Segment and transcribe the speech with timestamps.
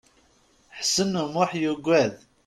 [0.77, 2.13] Ḥsen U Muḥ yugad.